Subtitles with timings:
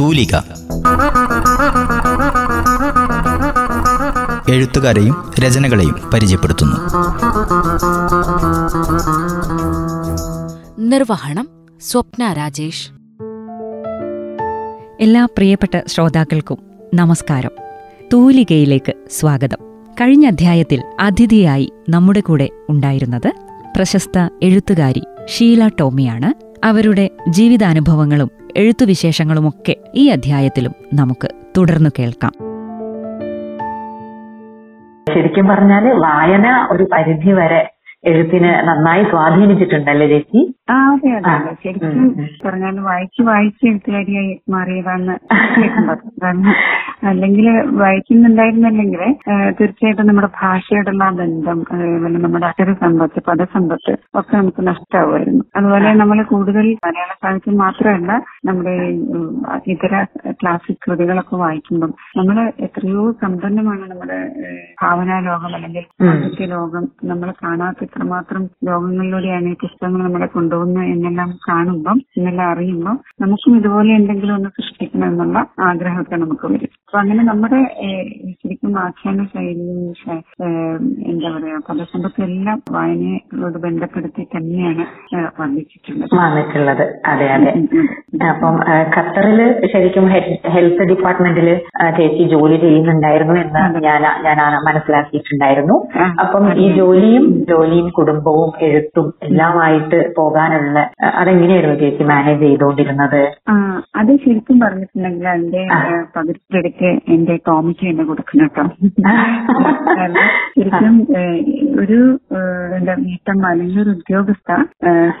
[0.00, 0.36] തൂലിക.
[4.48, 6.76] എഴുത്തുകാരെയും രചനകളെയും പരിചയപ്പെടുത്തുന്നു.
[10.78, 11.48] നിർവഹണം
[11.80, 12.90] സ്വപ്ന രാജേഷ്.
[15.00, 16.58] എല്ലാ പ്രിയപ്പെട്ട ശ്രോതാക്കൾക്കും
[16.94, 17.50] നമസ്കാരം.
[18.12, 19.58] തൂലികയിലേക്ക് സ്വാഗതം.
[20.00, 23.32] കഴിഞ്ഞ അധ്യായത്തിൽ അതിഥിയായി നമ്മുടെ കൂടെ ഉണ്ടായിരുന്നത്
[23.76, 26.51] പ്രശസ്ത എഴുത്തുകാരി ഷീല ടോമിയാണ്.
[26.64, 31.28] അവരുടെ ജീവിതാനുഭവങ്ങളും എഴുത്തുവിശേഷങ്ങളുമൊക്കെ ഈ അധ്യായത്തിലും നമുക്ക്
[31.58, 32.32] തുടർന്നു കേൾക്കാം.
[35.14, 37.62] ശരിക്കും പറഞ്ഞാൽ വായന ഒരു പരിധി വരെ
[38.04, 40.40] എഴുത്തിനെ നന്നായി സ്വാധീനിച്ചിട്ടുണ്ടല്ലേ ചേച്ചി?
[40.72, 41.30] ആ അതെ അതെ
[41.62, 42.04] ശരിക്കും.
[42.42, 45.14] പറഞ്ഞാൽ വായിച്ച് വായിച്ച് എഴുത്തുകാരിയായി മാറിയതാണ്
[46.22, 46.46] കാരണം
[47.02, 47.46] അല്ലെങ്കിൽ
[47.80, 49.02] വായിക്കുന്നുണ്ടായിരുന്നില്ലെങ്കിൽ
[49.58, 56.20] തീർച്ചയായിട്ടും നമ്മുടെ ഭാഷയോടുള്ള ആ ബന്ധം അതേപോലെ നമ്മുടെ അക്ഷര സമ്പത്ത് പദസമ്പത്ത് ഒക്കെ നമുക്ക് നഷ്ടമാവുമായിരുന്നു അതുപോലെ നമ്മൾ
[56.30, 58.12] കൂടുതൽ മലയാള സാഹിത്യം മാത്രമല്ല
[58.48, 58.74] നമ്മുടെ
[59.74, 59.94] ഇതര
[60.40, 64.20] ക്ലാസിക് കൃതികളൊക്കെ വായിക്കുമ്പം നമ്മൾ എത്രയോ സമ്പന്നമാണ് നമ്മുടെ
[64.82, 70.60] ഭാവന ഭാവനാ ലോകം അല്ലെങ്കിൽ സാഹിത്യ ലോകം നമ്മൾ കാണാത്ത ഇത്രമാത്രം ലോകങ്ങളിലൂടെയാണ് ഈ പുസ്തകങ്ങൾ നമ്മളെ കൊണ്ടുപോകുന്നത്.
[70.70, 76.70] എന്നെല്ലാം കാണുമ്പം എന്നെല്ലാം അറിയുമ്പോൾ നമുക്കും ഇതുപോലെ എന്തെങ്കിലും ഒന്ന് സൃഷ്ടിക്കണം എന്നുള്ള ആഗ്രഹമൊക്കെ നമുക്ക് വരും.
[76.86, 77.58] അപ്പൊ അങ്ങനെ നമ്മുടെ
[78.32, 79.66] ശരിക്കും ആഖ്യാന ശൈലി
[81.10, 84.84] എന്താ പറയാ പദസമ്പത്തെല്ലാം വായനയോട് ബന്ധപ്പെടുത്തി തന്നെയാണ്
[85.40, 86.14] വർദ്ധിച്ചിട്ടുള്ളത്.
[86.16, 86.84] വന്നിട്ടുള്ളത്.
[87.06, 87.52] അതെ അതെ.
[88.28, 88.56] അപ്പം
[88.96, 89.40] ഖത്തറിൽ
[89.72, 90.06] ശരിക്കും
[90.54, 91.48] ഹെൽത്ത് ഡിപ്പാർട്ട്മെന്റിൽ
[91.96, 94.38] ചേച്ചി ജോലി ചെയ്യുന്നുണ്ടായിരുന്നു എന്ന് ഞാൻ ഞാൻ
[94.68, 95.76] മനസ്സിലാക്കിയിട്ടുണ്ടായിരുന്നു.
[96.20, 99.98] അപ്പം ഈ ജോലിയും ജോലിയും കുടുംബവും എഴുത്തും എല്ലാമായിട്ട്
[100.42, 100.78] പോകാനുള്ള
[101.18, 103.20] അതെങ്ങനെയായിരുന്നു ചേച്ചി മാനേജ് ചെയ്തുകൊണ്ടിരുന്നത്
[104.00, 108.64] അത് ശരിക്കും പറഞ്ഞിട്ടുണ്ടെങ്കിൽ അതിന്റെ ഏഹ്, പകുതി ക്രെഡിറ്റ് എന്റെ ടോമിക്ക് തന്നെ കൊടുക്കണം കേട്ടോ.
[110.54, 110.94] ശരിക്കും
[111.82, 111.98] ഒരു
[112.76, 114.50] എന്താ വീട്ടമ്മ അല്ലെങ്കിൽ ഒരു ഉദ്യോഗസ്ഥ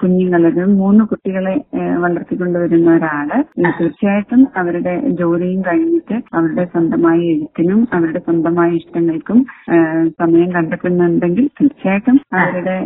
[0.00, 1.54] കുഞ്ഞുങ്ങളത് മൂന്ന് കുട്ടികളെ
[2.02, 3.30] വളർത്തിക്കൊണ്ടുവരുന്ന ഒരാൾ
[3.78, 9.38] തീർച്ചയായിട്ടും അവരുടെ ജോലിയും കഴിഞ്ഞിട്ട് അവരുടെ സ്വന്തമായ എഴുത്തിനും അവരുടെ സ്വന്തമായ ഇഷ്ടങ്ങൾക്കും
[10.20, 12.76] സമയം കണ്ടെത്തുന്നുണ്ടെങ്കിൽ തീർച്ചയായിട്ടും അവരുടെ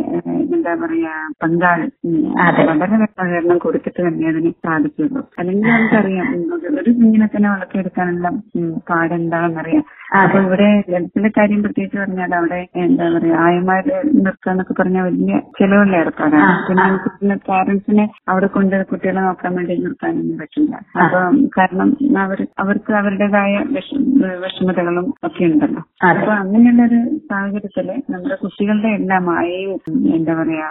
[0.55, 1.87] എന്താ പറയാ പങ്കാളി.
[2.35, 5.29] വളരെ സഹകരണം കൊടുത്തിട്ട് തന്നെ അതിന് സാധിക്കുള്ളൂ.
[5.39, 6.33] അല്ലെങ്കിൽ നമുക്കറിയാം
[6.79, 8.29] ഒരു- കുഞ്ഞിനെ തന്നെ വളർത്തിയെടുക്കാനുള്ള
[8.89, 9.83] പാടെന്താണെന്നറിയാം.
[10.07, 15.95] അപ്പൊ ഇവിടെ ഗൾഫിലെ കാര്യം പ്രത്യേകിച്ച് പറഞ്ഞാൽ അവിടെ എന്താ പറയാ ആയമാര് നിർത്തുക എന്നൊക്കെ പറഞ്ഞാൽ വലിയ ചെലവുള്ള
[15.97, 16.53] ഏർപ്പാടാണ്
[17.09, 20.73] പിന്നെ പാരന്റ്സിനെ അവിടെ കൊണ്ട് കുട്ടികളെ നോക്കാൻ വേണ്ടി നിർത്താനൊന്നും പറ്റില്ല.
[21.01, 21.19] അപ്പൊ
[21.57, 21.89] കാരണം
[22.23, 24.01] അവർ അവർക്ക് അവരുടേതായ വിഷ-
[24.43, 25.83] വിഷമതകളും ഒക്കെ ഉണ്ടല്ലോ.
[26.09, 29.73] അപ്പൊ അങ്ങനെയുള്ള ഒരു സാഹചര്യത്തിൽ നമ്മുടെ കുട്ടികളുടെ എല്ലാം ആയയും
[30.17, 30.69] എന്താ പറയാ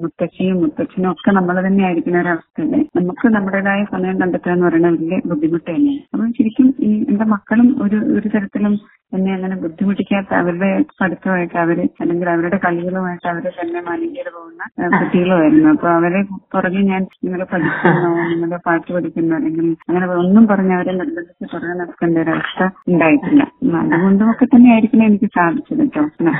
[0.00, 5.18] മുത്തച്ഛയും മുത്തശ്ശിയും മുത്തച്ഛനും ഒക്കെ നമ്മൾ തന്നെ ആയിരിക്കുന്ന ഒരവസ്ഥയിൽ നമുക്ക് നമ്മുടേതായ സമയം കണ്ടെത്തുക എന്ന് പറയുന്നത് വലിയ
[5.30, 6.02] ബുദ്ധിമുട്ട് തന്നെയാണ്.
[6.12, 8.74] അപ്പൊ ശരിക്കും ഈ എന്റെ മക്കളും ഒരു ഒരു തരത്തിലും
[9.12, 10.66] എന്നെ അങ്ങനെ ബുദ്ധിമുട്ടിക്കാത്ത അവരുടെ
[10.98, 14.62] പഠിത്തമായിട്ട് അവർ അല്ലെങ്കിൽ അവരുടെ കളികളുമായിട്ട് അവർ തന്നെ മാനേജ് ചെയ്ത് പോകുന്ന
[14.94, 16.20] കുട്ടികളുമായിരുന്നു അപ്പൊ അവരെ
[16.52, 22.18] പുറകെ ഞാൻ നിങ്ങൾ പഠിക്കുന്നോ നിങ്ങൾ പാട്ട് പഠിക്കുന്നോ അല്ലെങ്കിൽ അങ്ങനെ ഒന്നും പറഞ്ഞ് അവരെ നിർബന്ധിച്ച് പുറകെ നടക്കേണ്ട
[22.24, 23.42] ഒരവസ്ഥ ഉണ്ടായിട്ടില്ല.
[23.62, 26.32] അതുകൊണ്ടുമൊക്കെ അതുകൊണ്ടും ഒക്കെ തന്നെ ആയിരിക്കണം എനിക്ക് സാധിച്ചത് കേട്ടോ.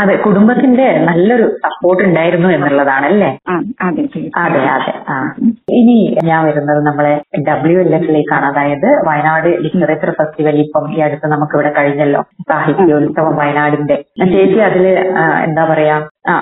[0.00, 3.30] അതെ കുടുംബത്തിന്റെ നല്ലൊരു സപ്പോർട്ട് ഉണ്ടായിരുന്നു എന്നുള്ളതാണ് അല്ലേ
[3.84, 4.04] അതെ
[4.44, 4.94] അതെ അതെ
[5.78, 5.98] ഇനി
[6.28, 7.14] ഞാൻ വരുന്നത് നമ്മളെ
[7.48, 12.20] ഡബ്ല്യു എൽ എഫിലേക്കാണ് അതായത് വയനാട് ലിറ്ററേച്ചർ ഫെസ്റ്റിവൽ ഇപ്പം ഈ അടുത്ത് നമുക്ക് ഇവിടെ കഴിഞ്ഞല്ലോ.
[12.50, 13.96] സാഹിത്യോത്സവം വയനാടിന്റെ.
[14.32, 14.86] ചേച്ചി അതിൽ
[15.46, 15.96] എന്താ പറയാ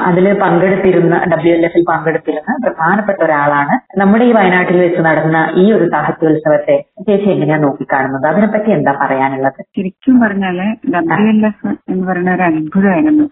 [0.09, 5.85] അതിൽ പങ്കെടുത്തിരുന്ന ഡബ്ല്യു എൽ എഫിൽ പങ്കെടുത്തിരുന്ന പ്രധാനപ്പെട്ട ഒരാളാണ് നമ്മുടെ ഈ വയനാട്ടിൽ വെച്ച് നടന്ന ഈ ഒരു
[5.91, 6.77] സാഹിത്യോത്സവത്തെ
[7.09, 8.27] ചേച്ചി എങ്ങനെയാ നോക്കിക്കാണുന്നത്?
[8.27, 9.61] അതിനെപ്പറ്റി എന്താ പറയാനുള്ളത്?
[9.77, 10.59] ശരിക്കും പറഞ്ഞാൽ
[10.95, 13.27] ഡബ്ല്യു എൽ എഫ് എന്ന് പറയുന്ന ഒരു അത്ഭുതമായിരുന്നു.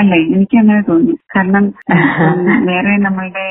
[0.00, 0.18] അല്ലെ?
[0.34, 1.14] എനിക്ക് അങ്ങനെ തോന്നി.
[1.36, 1.66] കാരണം
[2.70, 3.46] വേറെ നമ്മളുടെ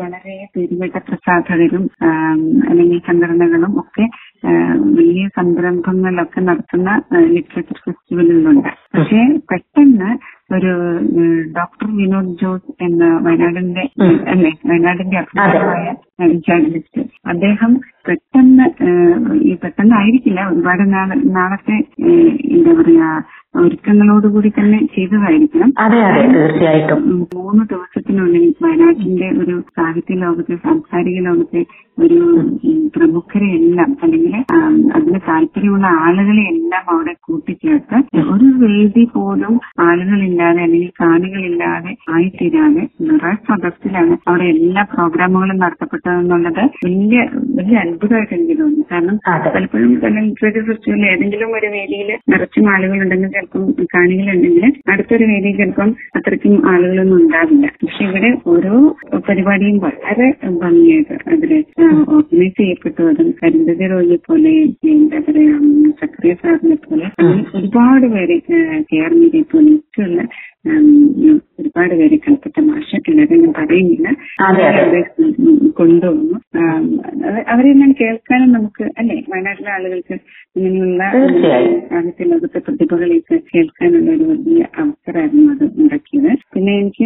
[0.00, 1.84] വളരെ പേരുകേട്ട പ്രസാധകരും
[2.70, 4.04] അല്ലെങ്കിൽ സംഘടനകളും ഒക്കെ
[4.96, 6.90] വലിയ സംരംഭങ്ങളൊക്കെ നടത്തുന്ന
[7.34, 8.68] ലിറ്ററേച്ചർ ഫെസ്റ്റിവലുകളുണ്ട്.
[8.94, 10.10] പക്ഷേ പെട്ടെന്ന്
[10.56, 10.72] ഒരു
[11.56, 13.84] ഡോക്ടർ വിനോദ് ജോസ് എന്ന വയനാടിന്റെ
[14.32, 15.86] അല്ലെ വയനാടിന്റെ അഭിപ്രായമായ
[16.46, 17.02] ജേർണലിസ്റ്റ്.
[17.32, 17.72] അദ്ദേഹം
[18.08, 18.66] പെട്ടെന്ന്
[19.64, 20.40] പെട്ടെന്നായിരിക്കില്ല.
[20.52, 21.76] ഒരുപാട് നാള നാളത്തെ
[22.56, 23.08] എന്താ പറയാ
[23.60, 25.70] ഒരുക്കങ്ങളോടുകൂടി തന്നെ ചെയ്തതായിരിക്കണം.
[25.78, 27.02] അതെ അതെ തീർച്ചയായിട്ടും.
[27.36, 31.62] മൂന്ന് ദിവസത്തിനുള്ളിൽ വയനാട്ടിന്റെ ഒരു സാഹിത്യ ലോകത്തെ സാംസ്കാരിക ലോകത്തെ
[31.98, 32.18] ഒരു
[32.94, 34.34] പ്രമുഖരെ എല്ലാം അല്ലെങ്കിൽ
[34.96, 37.98] അതിന് താല്പര്യമുള്ള ആളുകളെ എല്ലാം അവിടെ കൂട്ടിച്ചേർത്ത്
[38.34, 39.54] ഒരു വേദി പോലും
[39.86, 47.18] ആളുകളില്ലാതെ അല്ലെങ്കിൽ കാണികളില്ലാതെ ആയിത്തീരാതെ നിറയെ സദസ്സിലാണ് അവിടെ എല്ലാ പ്രോഗ്രാമുകളും നടത്തപ്പെട്ടതെന്നുള്ളത് വലിയ
[47.58, 49.16] വലിയ അത്ഭുതമായിട്ട് എനിക്ക് തോന്നുന്നു കാരണം.
[49.48, 56.54] പലപ്പോഴും തന്നെ ലിറ്ററേച്ചർ ഫെസ്റ്റിവലിൽ ഏതെങ്കിലും ഒരു വേദിയിൽ നിറച്ചും ആളുകളുണ്ടെങ്കിൽ ചിലപ്പം കാണികളുണ്ടെങ്കിൽ അടുത്തൊരു വേദിയിൽ ചിലപ്പം അത്രയ്ക്കും
[56.70, 57.66] ആളുകളൊന്നും ഉണ്ടാവില്ല.
[57.80, 58.74] പക്ഷെ ഇവിടെ ഓരോ
[59.28, 60.26] പരിപാടിയും വളരെ
[60.62, 61.52] ഭംഗിയായിട്ട് അതിൽ
[62.08, 63.02] ഓർഗനൈസ് ചെയ്യപ്പെട്ടു.
[63.10, 64.52] അതും കരിന്തതി റോയിയെ പോലെ
[64.92, 65.54] എന്താ പറയാ
[66.02, 67.06] സക്രിയ സാറിനെ പോലെ
[67.58, 68.36] ഒരുപാട് പേര്
[68.90, 70.57] കെ ആർ മീഡിയ പോലെ ഒക്കെയുള്ള ഉം,
[71.60, 74.08] ഒരുപാട് പേര് കൽപ്പറ്റ മാഷ എല്ലാവരും ഞാൻ പറയുന്നില്ല.
[75.78, 76.36] കൊണ്ടുവന്നു.
[77.48, 79.16] അവരെല്ലാം കേൾക്കാനും നമുക്ക് അല്ലെ?
[79.28, 80.14] വയനാട്ടിലെ ആളുകൾക്ക്
[80.56, 81.02] ഇങ്ങനെയുള്ള
[81.96, 86.32] ആദ്യത്തെ ലോകത്തെ പ്രതിഭകളെയൊക്കെ കേൾക്കാനുള്ള ഒരു വലിയ അവസരമായിരുന്നു അത് ഉണ്ടാക്കിയത്.
[86.54, 87.04] പിന്നെ എനിക്ക്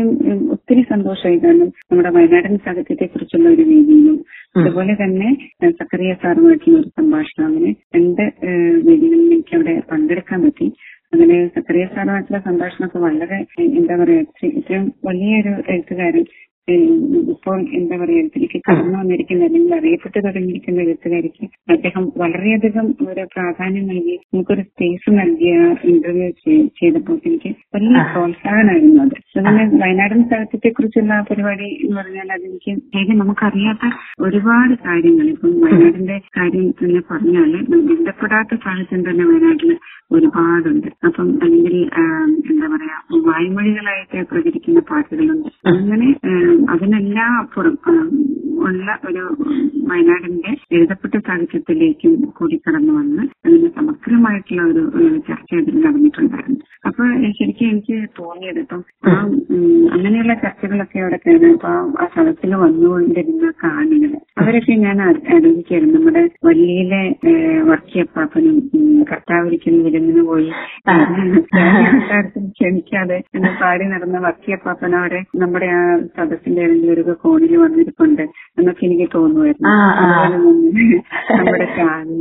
[0.50, 1.38] ഒത്തിരി സന്തോഷമായി.
[1.38, 4.18] കാരണം നമ്മുടെ വയനാടൻ സാഹിത്യത്തെ കുറിച്ചുള്ള ഒരു വേദിയിലും
[4.56, 5.28] അതുപോലെ തന്നെ
[5.70, 8.22] സക്കറിയ സാറുമായിട്ടുള്ള ഒരു സംഭാഷണം അങ്ങനെ രണ്ട്
[8.84, 10.72] വേദികളിൽ എനിക്ക് അവിടെ പങ്കെടുക്കാൻ പറ്റി.
[11.12, 13.38] അങ്ങനെ സക്കറിയ സാറുമായിട്ടുള്ള സംഭാഷണമൊക്കെ വളരെ
[13.74, 14.22] എന്താ പറയാ
[14.52, 16.24] ഇത്രയും വലിയൊരു എഴുത്തുകാരൻ
[17.32, 24.14] ഇപ്പോൾ എന്താ പറയാ എഴുത്തിലേക്ക് കടന്നു വന്നിരിക്കുന്ന അല്ലെങ്കിൽ അറിയപ്പെട്ടു തുടങ്ങിയിരിക്കുന്ന എഴുത്തുകാരിക്ക് അദ്ദേഹം വളരെയധികം ഒരു പ്രാധാന്യം നൽകി
[24.26, 25.54] നമുക്കൊരു സ്പേസ് നൽകിയ
[25.92, 26.28] ഇന്റർവ്യൂ
[26.78, 29.16] ചെയ്തപ്പോൾ എനിക്ക് വലിയ പ്രോത്സാഹനമായിരുന്നു അത്.
[29.32, 35.26] അതുപോലെ വയനാടൻ സാഹിത്യത്തെ കുറിച്ചുള്ള പരിപാടി എന്ന് പറഞ്ഞാൽ അതെനിക്ക് ശരി നമുക്കറിയാത്ത ഒരുപാട് കാര്യങ്ങൾ.
[35.34, 37.50] ഇപ്പം വയനാടിന്റെ കാര്യം തന്നെ പറഞ്ഞാൽ
[37.90, 39.72] ബന്ധപ്പെടാത്ത സാഹിത്യം തന്നെ വയനാട്ടിൽ
[40.12, 40.88] ഒരുപാടുണ്ട്.
[41.06, 41.76] അപ്പം അല്ലെങ്കിൽ
[42.50, 45.48] എന്താ പറയാ വായ്മൊഴികളായിട്ട് പ്രചരിക്കുന്ന പാട്ടുകളുണ്ട്.
[45.66, 46.08] അങ്ങനെ
[46.70, 47.76] അതിനെല്ലാം അപ്പുറം
[48.62, 49.22] ഉള്ള ഒരു
[49.86, 54.82] വയനാടിന്റെ എഴുതപ്പെട്ട സാഹിത്യത്തിലേക്കും കൂടി കടന്നു വന്ന് അതിന് സമഗ്രമായിട്ടുള്ള ഒരു
[55.28, 56.58] ചർച്ച അതിൽ നടന്നിട്ടുണ്ടായിരുന്നു.
[56.86, 59.12] അപ്പൊ ശരിക്കും എനിക്ക് തോന്നിയത് ഇപ്പം ആ
[59.94, 67.02] അങ്ങനെയുള്ള ചർച്ചകളൊക്കെ അവിടെ കഴിഞ്ഞ അപ്പൊ ആ- സ്ഥലത്തിൽ വന്നുകൊണ്ടിരുന്ന കാണികൾ അവരൊക്കെ ഞാൻ ആലോചിക്കായിരുന്നു നമ്മുടെ വല്ലിയിലെ
[67.70, 68.88] വർക്കിയപ്പാപ്പനും ഉം,
[70.02, 70.48] വിരുന്നിന് പോയി?
[72.52, 75.82] ക്ഷണിക്കാതെ എന്ന് പാടി നടന്ന വർക്കിയപ്പാപ്പനവിടെ നമ്മുടെ ആ
[76.16, 78.24] സദസ്സിന്റെ ഏതെങ്കിലും ഒരു കോണിൽ വന്നിരിപ്പുണ്ട്
[78.58, 79.68] എന്നൊക്കെ എനിക്ക് തോന്നുമായിരുന്നു.
[81.38, 82.20] നമ്മുടെ ചാനൽ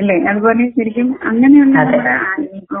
[0.00, 0.16] അല്ലേ?
[0.30, 1.76] അതുപോലെ ശരിക്കും അങ്ങനെയുള്ള.
[1.82, 2.14] നമ്മുടെ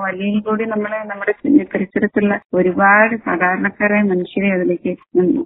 [0.04, 1.32] വലിയ കൂടി നമ്മളെ നമ്മുടെ
[1.72, 4.92] പരിസരത്തുള്ള ഒരുപാട് സാധാരണക്കാരായ മനുഷ്യരെ അതിലേക്ക്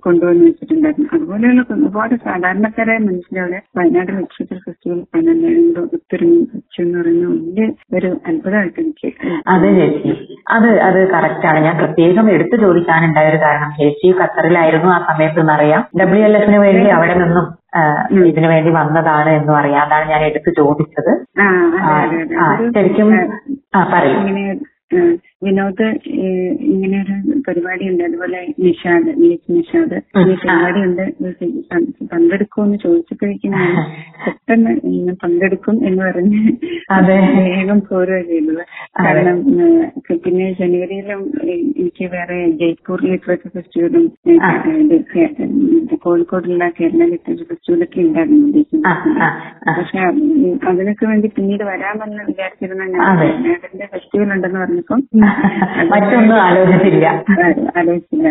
[0.06, 1.08] കൊണ്ടുവന്ന് വെച്ചിട്ടുണ്ടായിരുന്നു.
[1.16, 6.38] അതുപോലെയുള്ള ഒരുപാട് സാധാരണക്കാരായ മനുഷ്യരെ അവിടെ വയനാട് ലിറ്ററേച്ചർ ഫെസ്റ്റിവൽ പന്ത്രണ്ട് ഒത്തൊരുമി
[6.78, 7.66] വെച്ചു എന്ന് പറയുന്ന വലിയ
[7.98, 9.08] ഒരു അത്ഭുതമായിട്ട് എനിക്ക്
[9.52, 10.12] അതെ ചേച്ചി.
[10.56, 11.58] അത് അത് കറക്റ്റ് ആണ്.
[11.66, 15.84] ഞാൻ പ്രത്യേകം എടുത്തു ചോദിക്കാനുണ്ടായ ഒരു കാരണം ചേച്ചി ഖത്തറിലായിരുന്നു ആ സമയത്ത് എന്നറിയാം.
[16.00, 17.46] ഡബ്ല്യു എൽ എഫിന് വേണ്ടി അവിടെ നിന്നും
[18.30, 19.80] ഇതിനു വേണ്ടി വന്നതാണ് എന്ന് അറിയാം.
[19.86, 21.12] അതാണ് ഞാൻ എടുത്തു ചോദിച്ചത്.
[22.76, 23.10] ശരിക്കും
[23.92, 24.22] പറയും.
[25.42, 25.86] വിനോദ്
[26.66, 27.14] ഇങ്ങനെ ഒരു
[27.46, 29.96] പരിപാടി ഉണ്ട് അതുപോലെ നിഷാദ് മീസ് നിഷാദ്.
[30.18, 31.02] പരിപാടി ഉണ്ട്
[32.12, 33.52] പങ്കെടുക്കുമെന്ന് ചോദിച്ചപ്പോഴേക്കും
[34.24, 34.72] പെട്ടെന്ന്
[35.24, 36.40] പങ്കെടുക്കും എന്ന് പറഞ്ഞ്.
[37.10, 38.62] വേഗം പോരുക ചെയ്തത്.
[38.96, 39.38] കാരണം
[40.22, 41.20] പിന്നെ ജനുവരിയിലും
[41.50, 44.04] എനിക്ക് വേറെ ജയ്പൂർ ലിറ്ററേച്ചർ ഫെസ്റ്റിവലും
[46.04, 48.92] കോഴിക്കോടുള്ള കേരള ലിറ്ററേച്ചർ ഫെസ്റ്റിവലൊക്കെ ഉണ്ടായിരുന്നു ആ.
[49.70, 49.98] പക്ഷെ
[50.68, 53.02] അതിനൊക്കെ വേണ്ടി പിന്നീട് വരാമെന്ന് വിചാരിച്ചിരുന്ന ഞാൻ.
[53.20, 55.00] വയനാടിന്റെ ഫെസ്റ്റിവൽ ഉണ്ടെന്ന് പറഞ്ഞപ്പം
[56.40, 57.06] ആലോചിച്ചില്ല.
[57.76, 58.28] ആലോചിച്ചില്ല.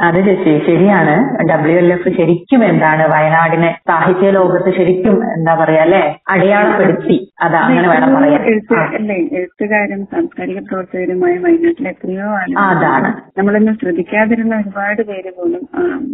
[0.00, 1.14] അത് ചേച്ചി ശരിയാണ്.
[1.50, 3.02] ഡബ്ല്യു എൽ എഫ് ശരിക്കും എന്താണ്?
[3.14, 6.16] വയനാടിനെ സാഹിത്യ ലോകത്ത് ശരിക്കും എന്താ പറയാ അല്ലെ?
[6.28, 7.32] അടയാളപ്പെടുത്തി.
[7.42, 9.12] അതാ അങ്ങനെ വേണം പറയാൻ.
[9.12, 13.38] എഴുത്തുകാരും സാംസ്കാരിക പ്രവർത്തകരുമായ വയനാട്ടിലെ എത്രയോ അതാണ്.
[13.38, 15.68] നമ്മളൊന്നും ശ്രദ്ധിക്കാതിരുന്ന ഒരുപാട് പേര് പോലും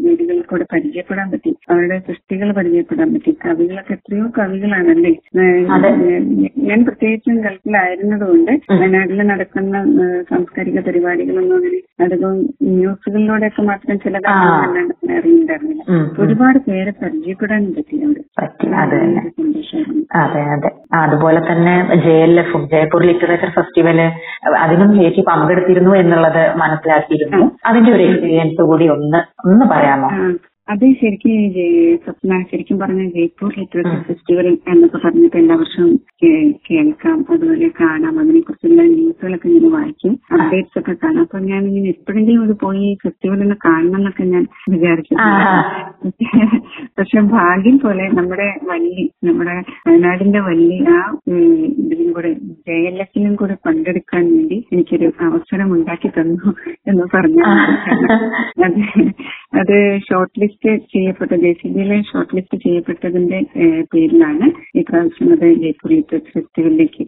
[0.04, 1.56] വീടുകളിൽ കൂടെ പരിചയപ്പെടാൻ പറ്റി.
[1.70, 3.38] അവരുടെ സൃഷ്ടികൾ പരിചയപ്പെടാൻ പറ്റി.
[3.46, 5.14] കവികളൊക്കെ എത്രയോ കവികളാണല്ലേ?
[6.70, 9.84] ഞാൻ പ്രത്യേകിച്ചും ഗൾഫിലായിരുന്നതുകൊണ്ട് വയനാട്ടിൽ നടക്കുന്ന
[10.30, 12.32] സാംസ്കാരിക പരിപാടികളൊന്നും അങ്ങനെ അധികം
[12.70, 14.78] ന്യൂസുകളിലൂടെയൊക്കെ മാത്രം ചില കാര്യങ്ങൾ
[15.16, 15.82] അറിയുന്നുണ്ടായിരുന്നില്ല.
[16.18, 18.22] ഒരുപാട് പേരെ പരിചയപ്പെടാനും പറ്റി അവിടെ.
[18.40, 18.96] പറ്റി അത്
[20.22, 20.70] അതെ.
[20.94, 21.74] അതുപോലെ തന്നെ
[22.04, 24.00] ജെ എൽ എഫും ജയ്പൂർ ലിറ്ററേച്ചർ ഫെസ്റ്റിവൽ
[24.58, 27.40] അതിനും ചേച്ചി പങ്കെടുത്തിരുന്നു എന്നുള്ളത് മനസ്സിലാക്കിയിരുന്നു.
[27.66, 30.10] അതിന്റെ ഒരു എക്സ്പീരിയൻസ് കൂടി ഒന്ന് ഒന്ന് പറയാമോ?
[30.68, 31.32] അത് ശരിക്കും
[32.04, 35.90] സ്വപ്ന ശരിക്കും പറഞ്ഞ ജയ്പൂർ ലിറ്ററേച്ചർ ഫെസ്റ്റിവൽ എന്നൊക്കെ പറഞ്ഞിട്ട് എല്ലാ വർഷവും
[36.68, 41.20] കേൾക്കാം അതുപോലെ കാണാം അതിനെ കുറിച്ചുള്ള ന്യൂസുകളൊക്കെ ഇങ്ങനെ വായിക്കും അപ്ഡേറ്റ്സ് ഒക്കെ കാണാം.
[41.22, 45.14] അപ്പൊ ഞാൻ ഇങ്ങനെ എപ്പോഴെങ്കിലും ഇത് പോയി ഫെസ്റ്റിവൽ ഒന്ന് കാണണം എന്നൊക്കെ ഞാൻ വിചാരിച്ചു.
[46.98, 50.98] പക്ഷെ ഭാഗ്യം പോലെ നമ്മുടെ വല്ലി നമ്മുടെ വയനാടിന്റെ വല്ലി ആ
[51.82, 52.32] ഇതിലും കൂടെ
[52.68, 56.50] ജെ എൽ എഫിലും കൂടെ പങ്കെടുക്കാൻ വേണ്ടി എനിക്കൊരു അവസരം ഉണ്ടാക്കി തന്നു
[56.86, 57.44] എന്ന് പറഞ്ഞു
[58.64, 58.82] അത്
[59.60, 60.52] അത് ഷോർട്ട് ലിസ്റ്റ്
[60.92, 63.38] ചെയ്യപ്പെട്ട ജെ സി ബിയിലെ ഷോർട്ട് ലിസ്റ്റ് ചെയ്യപ്പെട്ടതിന്റെ
[63.92, 64.46] പേരിലാണ് പേരിലാണ്
[64.76, 67.04] ഇപ്രാവശ്യം അത് ജയ്പൂർ ലിറ്ററേച്ചർ ഫെസ്റ്റിവലിലേക്ക്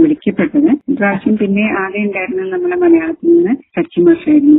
[0.00, 0.70] വിളിക്കപ്പെട്ടത്.
[0.92, 4.58] ഇപ്രാവശ്യം പിന്നെ ആകെ ഉണ്ടായിരുന്നത് നമ്മുടെ മലയാളത്തിൽ നിന്ന് സച്ചി മാഷായിരുന്നു.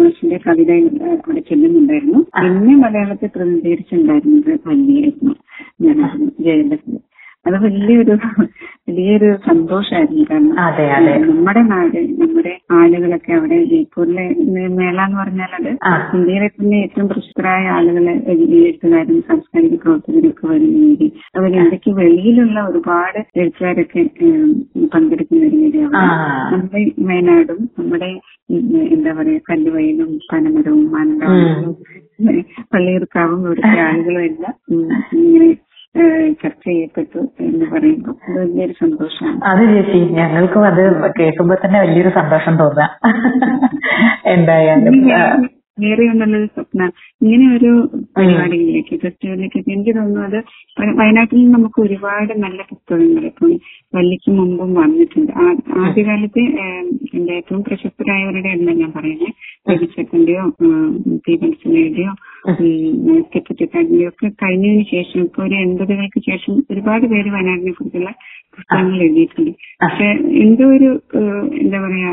[0.00, 0.70] മാഷിന്റെ കവിത
[1.14, 2.20] അവിടെ ചെല്ലുന്നുണ്ടായിരുന്നു.
[2.36, 5.34] പിന്നെ മലയാളത്തെ പ്രതിനിധീകരിച്ചുണ്ടായിരുന്നത് വലിയായിരുന്നു
[5.80, 5.98] ഞാൻ
[6.46, 6.98] ജയലക്ഷ്മി
[7.46, 8.14] അത് വലിയൊരു
[8.86, 10.24] വലിയൊരു സന്തോഷമായിരുന്നു.
[10.28, 11.12] കാരണം അതെ അതെ.
[11.28, 14.24] നമ്മുടെ നാട് നമ്മുടെ ആളുകളൊക്കെ അവിടെ ജയ്പൂരിലെ
[14.76, 15.70] മേള എന്ന് പറഞ്ഞാൽ അത്.
[16.16, 18.14] ഇന്ത്യയിലെ തന്നെ ഏറ്റവും പ്രശസ്തരായ ആളുകളെ
[18.60, 21.08] എഴുത്തുകാരും സാംസ്കാരിക പ്രവർത്തകരൊക്കെ വരുന്ന രീതി.
[21.28, 24.04] അതുപോലെ ഇന്ത്യയ്ക്ക് വെളിയിലുള്ള ഒരുപാട് എഴുത്തുകാരൊക്കെ
[24.92, 26.04] പങ്കെടുക്കുന്ന ഒരു വേദിയാണ്
[26.52, 28.10] നമ്മുടെ വയനാടും നമ്മുടെ
[28.94, 31.74] എന്താ പറയാ കല്ലുവയലും പനമരവും മാനന്തവാടിയും
[32.72, 34.54] പള്ളിയൂർക്കാവും ഇവിടുത്തെ ആളുകളും എല്ലാം
[35.18, 35.50] ഇങ്ങനെ
[36.42, 39.40] ചർച്ച ചെയ്യപ്പെട്ടു എന്ന് പറയുമ്പോൾ അത് വലിയൊരു സന്തോഷമാണ്.
[39.44, 40.82] അത് ചേച്ചി ഞങ്ങൾക്കും അത്
[41.18, 42.92] കേൾക്കുമ്പോ തന്നെ വലിയൊരു സന്തോഷം തോന്നാം.
[44.26, 44.96] എന്തായാലും
[45.78, 46.82] വേറെ- വേറെ സ്വപ്ന.
[47.22, 47.70] ഇങ്ങനെ ഒരു
[48.16, 50.38] പരിപാടിയിലേക്ക് ഫെസ്റ്റിവലിലേക്ക് എനിക്ക് തോന്നുന്നു അത്
[50.76, 53.52] വയ- വയനാട്ടിൽ നമുക്ക് ഒരുപാട് നല്ല പുസ്തകങ്ങൾ ഇപ്പം
[53.92, 55.32] വല്ലിക്ക് മുമ്പും വന്നിട്ടുണ്ട്.
[55.82, 56.42] ആദ്യകാലത്ത്
[57.14, 59.32] എന്റെ ഏറ്റവും പ്രശസ്തരായവരുടെ എണ്ണം ഞാൻ പറയുന്നത്
[59.70, 60.44] രവിച്ചക്കന്റെയോ
[61.24, 62.12] പി മനസ്സിലയുടെയോ
[63.34, 68.12] കെട്ടിക്കാടിന്റെയോ ഒക്കെ കഴിഞ്ഞതിന് ശേഷം ഇപ്പൊ ഒരു എൺപതുകൾക്ക് ശേഷം ഒരുപാട് പേര് വയനാടിനെ കുറിച്ചുള്ള
[68.56, 69.52] പുസ്തകങ്ങൾ എഴുതിയിട്ടുണ്ട്.
[69.82, 70.08] പക്ഷെ
[70.42, 70.90] എന്തോ ഒരു
[71.60, 72.10] എന്താ പറയാ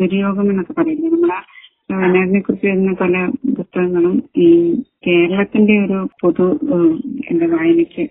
[0.00, 1.38] ദുര്യോഗം എന്നൊക്കെ പറയുന്നത് നമ്മളെ
[1.92, 3.16] വയനാടിനെ കുറിച്ച് എഴുതുന്ന പല
[3.56, 4.48] പുസ്തകങ്ങളും ഈ
[5.06, 6.46] കേരളത്തിന്റെ ഒരു പൊതു
[7.30, 8.04] എന്താ വായനയ്ക്ക്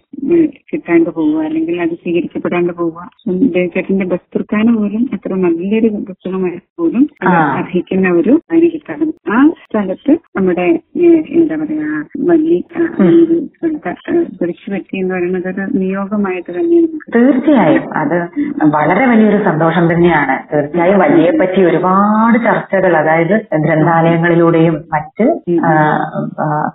[0.70, 3.00] കിട്ടാണ്ട് പോവുക അല്ലെങ്കിൽ അത് സ്വീകരിക്കപ്പെടാണ്ട് പോവുക.
[4.14, 7.04] ബസ്തുർക്കാന് പോലും അത്ര നല്ലൊരു പുസ്തകമായി പോലും.
[7.60, 10.68] അർഹിക്കുന്ന ഒരു അതിന് കിട്ടാതെ ആ സ്ഥലത്ത് നമ്മുടെ
[11.40, 11.90] എന്താ പറയാ
[12.30, 12.60] വലിയ
[13.66, 13.76] ഒരു
[14.40, 17.00] പിടിച്ചു പറ്റി എന്ന് പറയുന്നത് ഒരു നിയോഗമായിട്ട് തന്നെയാണ്.
[17.16, 17.86] തീർച്ചയായും.
[18.02, 18.18] അത്
[18.76, 20.36] വളരെ വലിയൊരു സന്തോഷം തന്നെയാണ്.
[20.54, 23.36] തീർച്ചയായും വലിയെ പറ്റി ഒരുപാട് ചർച്ചകൾ അതായത്
[23.66, 25.28] ഗ്രന്ഥാലയങ്ങളിലൂടെയും മറ്റ്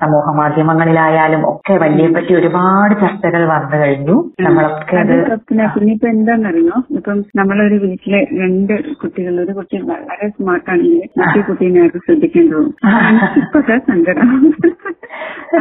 [0.03, 4.17] സമൂഹ മാധ്യമങ്ങളിലായാലും ഒക്കെ വലിയെ പറ്റി ഒരുപാട് ചർച്ചകൾ വന്നു കഴിഞ്ഞു.
[4.41, 5.15] നമ്മളൊക്കെ അത്
[5.49, 5.65] പിന്നെ
[5.95, 11.99] ഇപ്പൊ എന്താണെന്നറിയോ ഇപ്പം നമ്മളൊരു വീട്ടിലെ രണ്ട് കുട്ടികൾ ഒരു കുട്ടി വളരെ സ്മാർട്ട് ആണെങ്കിൽ മറ്റേ കുട്ടീനെ അത്
[12.07, 12.75] ശ്രദ്ധിക്കാൻ തോന്നും
[13.43, 13.61] ഇപ്പൊ
[13.91, 14.31] സങ്കടം.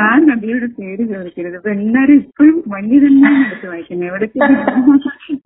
[0.01, 1.55] ആ നദിയുടെ പേര് ചോദിക്കരുത്.
[1.55, 4.09] ഇപ്പൊ എല്ലാരും ഇപ്പോഴും വലിയ തന്നെ എടുത്ത് വായിക്കുന്നത്.
[4.09, 4.27] എവിടെ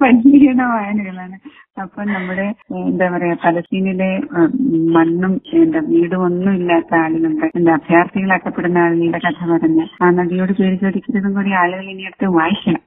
[0.06, 1.38] വലിയ വായനകളാണ്.
[1.78, 2.46] അപ്പൊ നമ്മുടെ
[2.82, 4.10] എന്താ പറയാ പലസ്തീനിലെ
[4.96, 11.34] മണ്ണും എന്താ വീടും ഒന്നും ഇല്ലാത്ത ആളുകളുണ്ട് എന്താ അഭയാർത്ഥികളാക്കപ്പെടുന്ന ആളുകളുടെ കഥ പറഞ്ഞ ആ നദിയോട് പേര് ചോദിക്കുന്നതും
[11.38, 12.82] കൂടി ആളുകൾ ഇനി അടുത്ത് വായിക്കണം.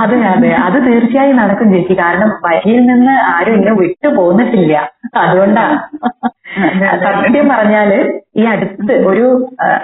[0.00, 0.50] അതെ അതെ.
[0.66, 1.94] അത് തീർച്ചയായും നടക്കും ചേച്ചി.
[2.02, 4.74] കാരണം വഴിയിൽ നിന്ന് ആരും ഇന്നെ വിട്ടു പോന്നിട്ടില്ല.
[5.22, 5.76] അതുകൊണ്ടാണ്
[7.06, 7.90] സത്യം പറഞ്ഞാൽ
[8.36, 9.26] ഈ അടുത്ത് ഒരു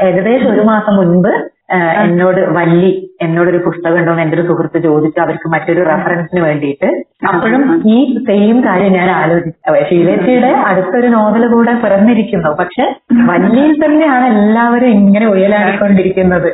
[0.07, 1.33] ഏകദേശം ഒരു മാസം മുൻപ്
[1.77, 2.91] എന്നോട് വല്ലി
[3.23, 5.21] എന്നോടൊരു പുസ്തകം ഉണ്ടോ എന്ന് എന്റെ ഒരു സുഹൃത്ത് ചോദിച്ചു.
[5.21, 6.89] അവർക്ക് മറ്റൊരു റെഫറൻസിന് വേണ്ടിയിട്ട്.
[7.29, 7.97] അപ്പോഴും ഈ
[8.27, 9.85] സെയിം കാര്യം ഞാൻ ആലോചിച്ചു.
[9.89, 12.51] ഷീലേറ്റിയുടെ അടുത്തൊരു നോവൽ കൂടെ പിറന്നിരിക്കുന്നു.
[12.61, 12.85] പക്ഷെ
[13.31, 16.49] വല്ലിയിൽ തന്നെയാണ് എല്ലാവരും ഇങ്ങനെ ഉയലാടിക്കൊണ്ടിരിക്കുന്നത്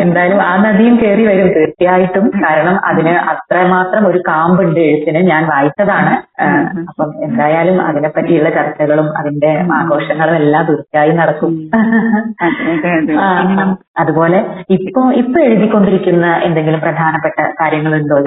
[0.00, 2.28] എന്തായാലും ആ നദിയും കയറി വരും തീർച്ചയായിട്ടും.
[2.44, 5.18] കാരണം അതിന് അത്രമാത്രം ഒരു കാമ്പുണ്ട് എഴുത്തിന്.
[5.18, 6.14] ഞാൻ വായിച്ചതാണ്.
[6.88, 11.52] അപ്പം എന്തായാലും അതിനെപ്പറ്റിയുള്ള ചർച്ചകളും അതിന്റെ ആഘോഷങ്ങളും എല്ലാം തീർച്ചയായും നടക്കും.
[13.96, 14.38] അതുപോലെ
[14.76, 18.18] ഇപ്പൊ ഇപ്പൊ എഴുതിക്കൊണ്ടിരിക്കുന്ന എന്തെങ്കിലും പ്രധാനപ്പെട്ട കാര്യങ്ങളുണ്ടോ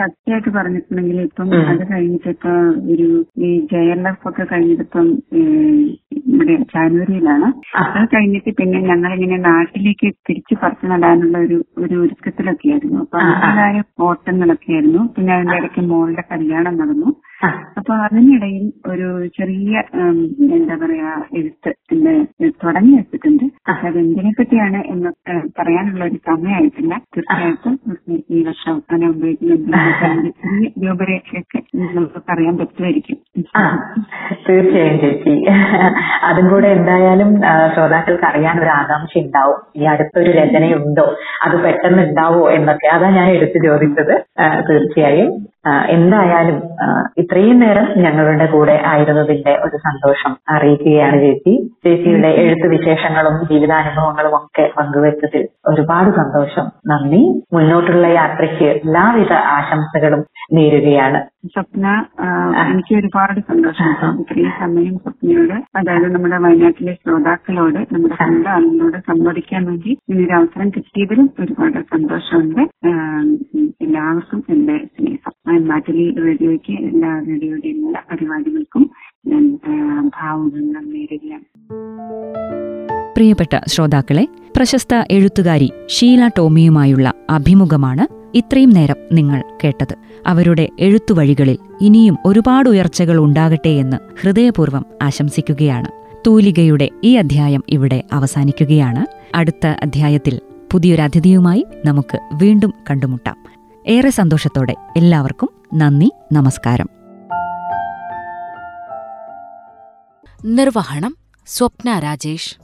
[0.00, 1.48] സത്യമായിട്ട് പറഞ്ഞിട്ടുണ്ടെങ്കിൽ ഇപ്പം.
[1.70, 2.52] അത് കഴിഞ്ഞിട്ടിപ്പൊ
[2.92, 3.08] ഒരു
[3.38, 5.06] ഈ ജയർലഫ് ഒക്കെ കഴിഞ്ഞിട്ടിപ്പം
[6.32, 7.48] ഇവിടെ ജാനുവരിയിലാണ്.
[7.96, 13.18] അത് കഴിഞ്ഞിട്ട് പിന്നെ ഞങ്ങൾ ഇങ്ങനെ നാട്ടിലേക്ക് തിരിച്ചു പറിച്ചു നടാനുള്ള ഒരു ഒരു ഒരുക്കത്തിലൊക്കെ ആയിരുന്നു അപ്പൊ
[13.48, 17.10] എല്ലാവരും ഓട്ടങ്ങളൊക്കെ ആയിരുന്നു പിന്നെ അതിന്റെ ഇടയ്ക്ക് മോളുടെ കല്യാണം നടന്നു.
[17.78, 19.06] അപ്പൊ അതിനിടയിൽ ഒരു
[19.36, 19.82] ചെറിയ
[20.56, 21.70] എന്താ പറയാ എഴുത്ത്
[22.64, 23.44] തുടങ്ങി വെച്ചിട്ടുണ്ട്.
[23.84, 25.10] അത് എന്തിനെ പറ്റിയാണ് എന്ന്
[25.58, 27.74] പറയാനുള്ള ഒരു സമയമായിട്ടില്ല തീർച്ചയായിട്ടും
[28.36, 31.60] ഈ വർഷം അവസാനം ഉപയോഗിക്കുന്ന ചെറിയ രൂപരേഖയൊക്കെ
[31.96, 33.18] നമുക്ക് പറയാൻ പറ്റുമായിരിക്കും.
[33.60, 33.62] ആ
[34.48, 35.34] തീർച്ചയായും ചേച്ചി.
[36.30, 37.30] അതും കൂടെ എന്തായാലും
[37.74, 39.58] ശ്രോതാക്കൾക്ക് അറിയാൻ ഒരു ആകാംക്ഷ ഉണ്ടാവും.
[39.80, 41.06] ഈ അടുത്തൊരു രചനയുണ്ടോ?
[41.46, 42.88] അത് പെട്ടെന്ന് ഉണ്ടാവോ എന്നൊക്കെ.
[42.96, 44.14] അതാ ഞാൻ എടുത്തു ചോദിച്ചത്.
[44.70, 45.32] തീർച്ചയായും.
[45.64, 46.58] എന്തായാലും
[47.18, 51.54] ഇത്രയും നേരം ഞങ്ങളുടെ കൂടെ ആയിരുന്നതിന്റെ ഒരു സന്തോഷം അറിയിക്കുകയാണ് ചേച്ചി.
[51.84, 56.66] ചേച്ചിയുടെ എഴുത്ത് വിശേഷങ്ങളും ജീവിതാനുഭവങ്ങളും ഒക്കെ പങ്കുവച്ചതിൽ ഒരുപാട് സന്തോഷം.
[56.86, 57.22] നന്ദി.
[57.54, 61.20] മുന്നോട്ടുള്ള യാത്രയ്ക്ക് എല്ലാവിധ ആശംസകളും നേരുകയാണ്.
[61.52, 61.86] സ്വപ്ന
[62.62, 63.90] എനിക്ക് ഒരുപാട് സന്തോഷം.
[64.22, 71.28] ഇത്രയും സമയം സ്വപ്നയോട് അതായത് നമ്മുടെ വയനാട്ടിലെ ശ്രോതാക്കളോട് നമ്മുടെ സ്വന്തം ആളുകളോട് സംവദിക്കാൻ വേണ്ടി ഇങ്ങനൊരു അവസരം കിട്ടിയതിലും
[71.40, 72.62] ഒരുപാട് സന്തോഷമുണ്ട്.
[73.82, 75.68] എല്ലാവർക്കും എന്റെ സ്നേഹം.
[75.68, 78.90] നാട്ടിലെ റേഡിയോയ്ക്ക് എല്ലാ റേഡിയോയുടെ എല്ലാ പരിപാടികൾക്കും
[79.26, 79.58] ഞാൻ
[80.08, 81.44] ഭാവുകങ്ങൾ നേരുകയാണ്.
[83.16, 89.96] പ്രിയപ്പെട്ട ശ്രോതാക്കളെ പ്രശസ്ത എഴുത്തുകാരി ഷീല ടോമിയുമായുള്ള അഭിമുഖമാണ് ഇത്രയും നേരം നിങ്ങൾ കേട്ടത്.
[90.26, 95.88] അവരുടെ എഴുത്തുവഴികളിൽ ഇനിയും ഒരുപാട് ഉയർച്ചകൾ ഉണ്ടാകട്ടെ എന്ന് ഹൃദയപൂർവം ആശംസിക്കുകയാണ്.
[96.26, 99.36] തൂലികയുടെ ഈ അധ്യായം ഇവിടെ അവസാനിക്കുകയാണ്.
[99.36, 100.40] അടുത്ത അധ്യായത്തിൽ
[100.72, 103.36] പുതിയൊരതിഥിയുമായി നമുക്ക് വീണ്ടും കണ്ടുമുട്ടാം.
[103.86, 106.88] ഏറെ സന്തോഷത്തോടെ എല്ലാവർക്കും നന്ദി നമസ്കാരം.
[110.44, 112.56] നിർവഹണം സ്വപ്ന രാജേഷ്.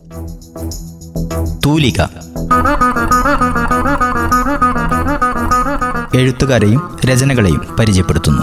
[1.64, 2.02] തൂലിക.
[6.14, 8.42] എഴുത്തുകാരെയും രചനകളെയും പരിചയപ്പെടുത്തുന്നു.